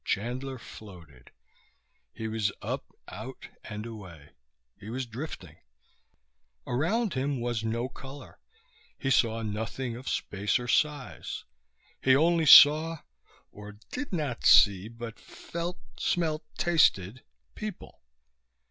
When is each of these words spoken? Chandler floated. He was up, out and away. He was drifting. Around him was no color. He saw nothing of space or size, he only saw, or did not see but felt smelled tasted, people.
Chandler 0.03 0.57
floated. 0.57 1.29
He 2.11 2.27
was 2.27 2.51
up, 2.63 2.85
out 3.09 3.49
and 3.63 3.85
away. 3.85 4.29
He 4.79 4.89
was 4.89 5.05
drifting. 5.05 5.57
Around 6.65 7.13
him 7.13 7.39
was 7.39 7.63
no 7.63 7.87
color. 7.87 8.39
He 8.97 9.11
saw 9.11 9.43
nothing 9.43 9.95
of 9.95 10.09
space 10.09 10.57
or 10.57 10.67
size, 10.67 11.43
he 12.01 12.15
only 12.15 12.47
saw, 12.47 13.01
or 13.51 13.73
did 13.91 14.11
not 14.11 14.43
see 14.43 14.87
but 14.87 15.19
felt 15.19 15.77
smelled 15.99 16.41
tasted, 16.57 17.21
people. 17.53 18.01